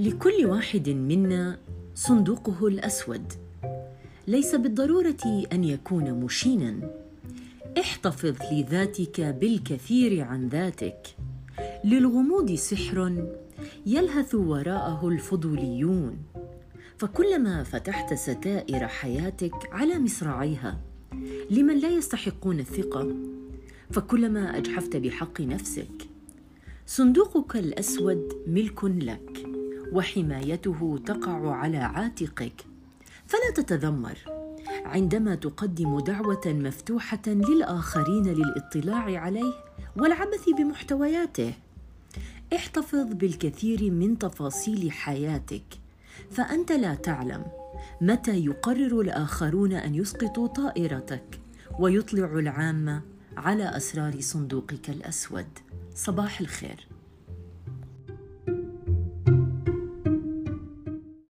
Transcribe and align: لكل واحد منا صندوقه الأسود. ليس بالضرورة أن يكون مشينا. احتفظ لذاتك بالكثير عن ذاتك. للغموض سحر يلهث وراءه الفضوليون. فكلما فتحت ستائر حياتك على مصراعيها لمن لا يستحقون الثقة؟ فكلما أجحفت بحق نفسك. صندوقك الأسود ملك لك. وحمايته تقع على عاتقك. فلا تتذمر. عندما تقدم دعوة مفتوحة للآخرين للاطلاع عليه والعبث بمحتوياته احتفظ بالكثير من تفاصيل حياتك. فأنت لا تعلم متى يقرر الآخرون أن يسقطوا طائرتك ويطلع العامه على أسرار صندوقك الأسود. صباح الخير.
لكل 0.00 0.46
واحد 0.46 0.88
منا 0.88 1.58
صندوقه 1.94 2.66
الأسود. 2.66 3.32
ليس 4.26 4.54
بالضرورة 4.54 5.46
أن 5.52 5.64
يكون 5.64 6.12
مشينا. 6.12 6.90
احتفظ 7.78 8.36
لذاتك 8.52 9.20
بالكثير 9.20 10.22
عن 10.22 10.48
ذاتك. 10.48 11.06
للغموض 11.84 12.54
سحر 12.54 13.26
يلهث 13.86 14.34
وراءه 14.34 15.08
الفضوليون. 15.08 16.18
فكلما 16.98 17.62
فتحت 17.62 18.14
ستائر 18.14 18.88
حياتك 18.88 19.68
على 19.72 19.98
مصراعيها 19.98 20.80
لمن 21.50 21.78
لا 21.78 21.88
يستحقون 21.88 22.60
الثقة؟ 22.60 23.14
فكلما 23.90 24.58
أجحفت 24.58 24.96
بحق 24.96 25.40
نفسك. 25.40 26.08
صندوقك 26.86 27.56
الأسود 27.56 28.32
ملك 28.46 28.84
لك. 28.84 29.29
وحمايته 29.92 30.98
تقع 31.06 31.54
على 31.54 31.78
عاتقك. 31.78 32.64
فلا 33.26 33.50
تتذمر. 33.54 34.18
عندما 34.84 35.34
تقدم 35.34 36.00
دعوة 36.00 36.40
مفتوحة 36.46 37.22
للآخرين 37.26 38.26
للاطلاع 38.26 39.20
عليه 39.20 39.52
والعبث 39.96 40.48
بمحتوياته 40.58 41.54
احتفظ 42.54 43.06
بالكثير 43.12 43.90
من 43.90 44.18
تفاصيل 44.18 44.92
حياتك. 44.92 45.64
فأنت 46.30 46.72
لا 46.72 46.94
تعلم 46.94 47.44
متى 48.00 48.44
يقرر 48.44 49.00
الآخرون 49.00 49.72
أن 49.72 49.94
يسقطوا 49.94 50.46
طائرتك 50.46 51.40
ويطلع 51.78 52.38
العامه 52.38 53.02
على 53.36 53.76
أسرار 53.76 54.20
صندوقك 54.20 54.90
الأسود. 54.90 55.46
صباح 55.94 56.40
الخير. 56.40 56.86